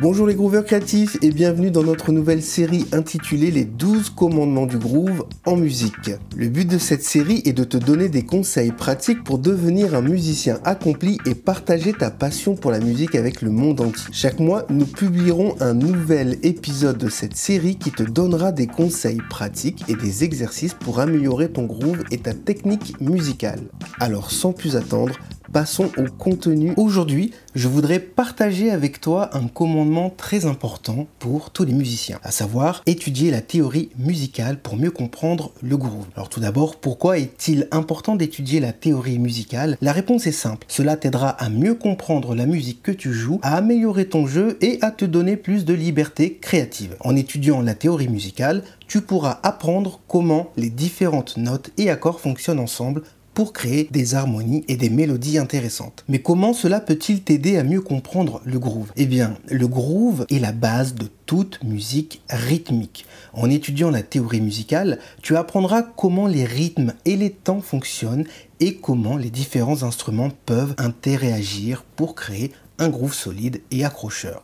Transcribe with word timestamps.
Bonjour 0.00 0.26
les 0.26 0.34
grooveurs 0.34 0.64
créatifs 0.64 1.18
et 1.20 1.30
bienvenue 1.30 1.70
dans 1.70 1.82
notre 1.82 2.10
nouvelle 2.10 2.42
série 2.42 2.86
intitulée 2.92 3.50
Les 3.50 3.66
12 3.66 4.08
commandements 4.08 4.64
du 4.64 4.78
groove 4.78 5.26
en 5.44 5.56
musique. 5.56 6.10
Le 6.34 6.48
but 6.48 6.66
de 6.66 6.78
cette 6.78 7.02
série 7.02 7.42
est 7.44 7.52
de 7.52 7.64
te 7.64 7.76
donner 7.76 8.08
des 8.08 8.24
conseils 8.24 8.72
pratiques 8.72 9.22
pour 9.24 9.38
devenir 9.38 9.94
un 9.94 10.00
musicien 10.00 10.58
accompli 10.64 11.18
et 11.26 11.34
partager 11.34 11.92
ta 11.92 12.10
passion 12.10 12.54
pour 12.54 12.70
la 12.70 12.80
musique 12.80 13.14
avec 13.14 13.42
le 13.42 13.50
monde 13.50 13.82
entier. 13.82 14.08
Chaque 14.10 14.40
mois, 14.40 14.64
nous 14.70 14.86
publierons 14.86 15.54
un 15.60 15.74
nouvel 15.74 16.38
épisode 16.44 16.96
de 16.96 17.10
cette 17.10 17.36
série 17.36 17.76
qui 17.76 17.90
te 17.90 18.02
donnera 18.02 18.52
des 18.52 18.68
conseils 18.68 19.20
pratiques 19.28 19.84
et 19.88 19.96
des 19.96 20.24
exercices 20.24 20.72
pour 20.72 21.00
améliorer 21.00 21.50
ton 21.50 21.66
groove 21.66 22.04
et 22.10 22.16
ta 22.16 22.32
technique 22.32 22.98
musicale. 23.02 23.60
Alors 23.98 24.30
sans 24.30 24.54
plus 24.54 24.76
attendre, 24.76 25.14
passons 25.52 25.90
au 25.96 26.04
contenu. 26.16 26.72
Aujourd'hui, 26.76 27.32
je 27.54 27.68
voudrais 27.68 27.98
partager 27.98 28.70
avec 28.70 29.00
toi 29.00 29.36
un 29.36 29.48
commandement 29.48 30.10
très 30.10 30.46
important 30.46 31.06
pour 31.18 31.50
tous 31.50 31.64
les 31.64 31.72
musiciens, 31.72 32.18
à 32.22 32.30
savoir 32.30 32.82
étudier 32.86 33.30
la 33.30 33.40
théorie 33.40 33.90
musicale 33.98 34.60
pour 34.60 34.76
mieux 34.76 34.90
comprendre 34.90 35.52
le 35.62 35.76
groove. 35.76 36.06
Alors 36.14 36.28
tout 36.28 36.40
d'abord, 36.40 36.76
pourquoi 36.76 37.18
est-il 37.18 37.68
important 37.70 38.16
d'étudier 38.16 38.60
la 38.60 38.72
théorie 38.72 39.18
musicale? 39.18 39.76
La 39.80 39.92
réponse 39.92 40.26
est 40.26 40.32
simple. 40.32 40.66
Cela 40.68 40.96
t'aidera 40.96 41.30
à 41.30 41.48
mieux 41.48 41.74
comprendre 41.74 42.34
la 42.34 42.46
musique 42.46 42.82
que 42.82 42.92
tu 42.92 43.12
joues, 43.12 43.40
à 43.42 43.56
améliorer 43.56 44.08
ton 44.08 44.26
jeu 44.26 44.58
et 44.60 44.78
à 44.82 44.90
te 44.90 45.04
donner 45.04 45.36
plus 45.36 45.64
de 45.64 45.74
liberté 45.74 46.38
créative. 46.40 46.96
En 47.00 47.16
étudiant 47.16 47.62
la 47.62 47.74
théorie 47.74 48.08
musicale, 48.08 48.62
tu 48.86 49.00
pourras 49.00 49.40
apprendre 49.42 50.00
comment 50.08 50.50
les 50.56 50.70
différentes 50.70 51.36
notes 51.36 51.70
et 51.78 51.90
accords 51.90 52.20
fonctionnent 52.20 52.58
ensemble 52.58 53.02
pour 53.34 53.52
créer 53.52 53.88
des 53.90 54.14
harmonies 54.14 54.64
et 54.68 54.76
des 54.76 54.90
mélodies 54.90 55.38
intéressantes. 55.38 56.04
Mais 56.08 56.20
comment 56.20 56.52
cela 56.52 56.80
peut-il 56.80 57.22
t'aider 57.22 57.56
à 57.56 57.64
mieux 57.64 57.80
comprendre 57.80 58.40
le 58.44 58.58
groove? 58.58 58.92
Eh 58.96 59.06
bien, 59.06 59.36
le 59.48 59.66
groove 59.68 60.26
est 60.30 60.38
la 60.38 60.52
base 60.52 60.94
de 60.94 61.08
toute 61.26 61.62
musique 61.62 62.22
rythmique. 62.28 63.06
En 63.32 63.48
étudiant 63.48 63.90
la 63.90 64.02
théorie 64.02 64.40
musicale, 64.40 64.98
tu 65.22 65.36
apprendras 65.36 65.82
comment 65.82 66.26
les 66.26 66.44
rythmes 66.44 66.92
et 67.04 67.16
les 67.16 67.30
temps 67.30 67.60
fonctionnent 67.60 68.26
et 68.58 68.76
comment 68.76 69.16
les 69.16 69.30
différents 69.30 69.82
instruments 69.82 70.32
peuvent 70.46 70.74
interagir 70.78 71.84
pour 71.96 72.14
créer 72.14 72.52
un 72.78 72.88
groove 72.88 73.14
solide 73.14 73.60
et 73.70 73.84
accrocheur. 73.84 74.42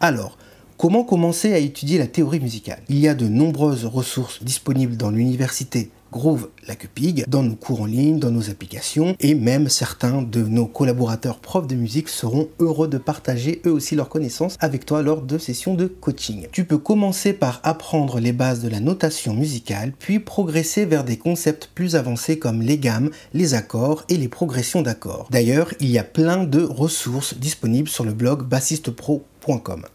Alors, 0.00 0.36
Comment 0.78 1.04
commencer 1.04 1.54
à 1.54 1.58
étudier 1.58 1.96
la 1.96 2.06
théorie 2.06 2.38
musicale? 2.38 2.82
Il 2.90 2.98
y 2.98 3.08
a 3.08 3.14
de 3.14 3.28
nombreuses 3.28 3.86
ressources 3.86 4.42
disponibles 4.42 4.98
dans 4.98 5.08
l'université 5.08 5.88
Groove 6.12 6.48
la 6.66 6.74
Cupig 6.74 7.24
dans 7.28 7.42
nos 7.42 7.54
cours 7.54 7.82
en 7.82 7.86
ligne, 7.86 8.18
dans 8.18 8.30
nos 8.30 8.50
applications 8.50 9.16
et 9.20 9.34
même 9.34 9.68
certains 9.68 10.22
de 10.22 10.42
nos 10.42 10.66
collaborateurs 10.66 11.38
profs 11.38 11.66
de 11.66 11.74
musique 11.74 12.08
seront 12.08 12.48
heureux 12.58 12.88
de 12.88 12.98
partager 12.98 13.60
eux 13.66 13.72
aussi 13.72 13.94
leurs 13.94 14.08
connaissances 14.08 14.56
avec 14.60 14.86
toi 14.86 15.02
lors 15.02 15.22
de 15.22 15.38
sessions 15.38 15.74
de 15.74 15.86
coaching. 15.86 16.46
Tu 16.52 16.64
peux 16.64 16.78
commencer 16.78 17.32
par 17.32 17.60
apprendre 17.62 18.20
les 18.20 18.32
bases 18.32 18.62
de 18.62 18.68
la 18.68 18.80
notation 18.80 19.34
musicale 19.34 19.92
puis 19.98 20.18
progresser 20.18 20.84
vers 20.84 21.04
des 21.04 21.16
concepts 21.16 21.70
plus 21.74 21.96
avancés 21.96 22.38
comme 22.38 22.62
les 22.62 22.78
gammes, 22.78 23.10
les 23.34 23.54
accords 23.54 24.04
et 24.08 24.16
les 24.16 24.28
progressions 24.28 24.82
d'accords. 24.82 25.28
D'ailleurs, 25.30 25.72
il 25.80 25.90
y 25.90 25.98
a 25.98 26.04
plein 26.04 26.44
de 26.44 26.62
ressources 26.62 27.36
disponibles 27.36 27.88
sur 27.88 28.04
le 28.04 28.12
blog 28.12 28.42
Bassiste 28.42 28.90
Pro 28.90 29.24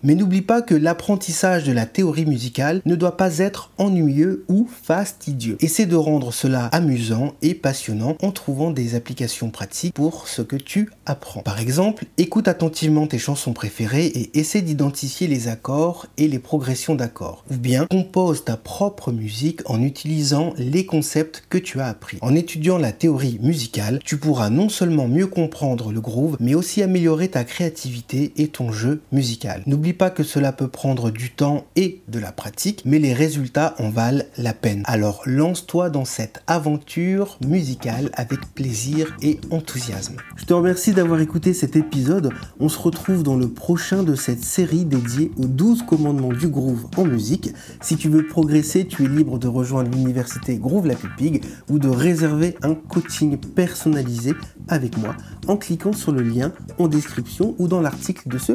mais 0.03 0.15
n'oublie 0.15 0.41
pas 0.41 0.61
que 0.61 0.75
l'apprentissage 0.75 1.65
de 1.65 1.71
la 1.71 1.85
théorie 1.85 2.25
musicale 2.25 2.81
ne 2.85 2.95
doit 2.95 3.17
pas 3.17 3.39
être 3.39 3.71
ennuyeux 3.77 4.45
ou 4.47 4.67
fastidieux. 4.81 5.57
Essaie 5.59 5.85
de 5.85 5.95
rendre 5.95 6.31
cela 6.31 6.65
amusant 6.67 7.33
et 7.41 7.53
passionnant 7.53 8.15
en 8.21 8.31
trouvant 8.31 8.71
des 8.71 8.95
applications 8.95 9.49
pratiques 9.49 9.93
pour 9.93 10.27
ce 10.27 10.41
que 10.41 10.55
tu 10.55 10.89
apprends. 11.05 11.41
Par 11.41 11.59
exemple, 11.59 12.05
écoute 12.17 12.47
attentivement 12.47 13.07
tes 13.07 13.17
chansons 13.17 13.53
préférées 13.53 14.05
et 14.05 14.39
essaie 14.39 14.61
d'identifier 14.61 15.27
les 15.27 15.47
accords 15.47 16.07
et 16.17 16.27
les 16.27 16.39
progressions 16.39 16.95
d'accords. 16.95 17.43
Ou 17.51 17.57
bien 17.57 17.87
compose 17.89 18.45
ta 18.45 18.55
propre 18.55 19.11
musique 19.11 19.69
en 19.69 19.81
utilisant 19.81 20.53
les 20.57 20.85
concepts 20.85 21.43
que 21.49 21.57
tu 21.57 21.81
as 21.81 21.87
appris. 21.87 22.17
En 22.21 22.35
étudiant 22.35 22.77
la 22.77 22.91
théorie 22.91 23.39
musicale, 23.41 23.99
tu 24.05 24.17
pourras 24.17 24.49
non 24.49 24.69
seulement 24.69 25.07
mieux 25.07 25.27
comprendre 25.27 25.91
le 25.91 25.99
groove, 25.99 26.37
mais 26.39 26.55
aussi 26.55 26.81
améliorer 26.81 27.27
ta 27.27 27.43
créativité 27.43 28.31
et 28.37 28.47
ton 28.47 28.71
jeu 28.71 29.01
musical. 29.11 29.40
N'oublie 29.65 29.93
pas 29.93 30.09
que 30.09 30.23
cela 30.23 30.51
peut 30.51 30.67
prendre 30.67 31.11
du 31.11 31.31
temps 31.31 31.65
et 31.75 32.01
de 32.07 32.19
la 32.19 32.31
pratique, 32.31 32.83
mais 32.85 32.99
les 32.99 33.13
résultats 33.13 33.75
en 33.79 33.89
valent 33.89 34.23
la 34.37 34.53
peine. 34.53 34.83
Alors 34.85 35.23
lance-toi 35.25 35.89
dans 35.89 36.05
cette 36.05 36.41
aventure 36.47 37.37
musicale 37.45 38.09
avec 38.13 38.39
plaisir 38.53 39.15
et 39.21 39.39
enthousiasme. 39.49 40.15
Je 40.35 40.45
te 40.45 40.53
remercie 40.53 40.93
d'avoir 40.93 41.19
écouté 41.21 41.53
cet 41.53 41.75
épisode. 41.75 42.31
On 42.59 42.69
se 42.69 42.79
retrouve 42.79 43.23
dans 43.23 43.35
le 43.35 43.47
prochain 43.47 44.03
de 44.03 44.15
cette 44.15 44.43
série 44.43 44.85
dédiée 44.85 45.31
aux 45.37 45.47
12 45.47 45.83
commandements 45.83 46.33
du 46.33 46.47
groove 46.47 46.87
en 46.97 47.05
musique. 47.05 47.53
Si 47.81 47.95
tu 47.95 48.09
veux 48.09 48.27
progresser, 48.27 48.85
tu 48.85 49.05
es 49.05 49.07
libre 49.07 49.39
de 49.39 49.47
rejoindre 49.47 49.91
l'université 49.91 50.57
Groove 50.57 50.87
La 50.87 50.95
Pupig 50.95 51.43
ou 51.69 51.79
de 51.79 51.89
réserver 51.89 52.55
un 52.61 52.75
coaching 52.75 53.37
personnalisé 53.37 54.33
avec 54.67 54.97
moi 54.97 55.15
en 55.47 55.57
cliquant 55.57 55.93
sur 55.93 56.11
le 56.11 56.21
lien 56.21 56.51
en 56.77 56.87
description 56.87 57.55
ou 57.57 57.67
dans 57.67 57.81
l'article 57.81 58.29
de 58.29 58.37
ce 58.37 58.53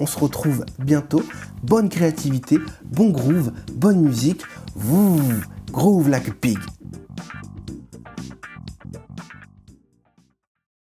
On 0.00 0.06
se 0.06 0.18
retrouve 0.18 0.64
bientôt. 0.78 1.22
Bonne 1.62 1.88
créativité, 1.88 2.58
bon 2.84 3.10
groove, 3.10 3.52
bonne 3.72 4.00
musique. 4.00 4.42
Groove 5.72 6.08
like 6.08 6.28
a 6.28 6.32
pig. 6.32 6.58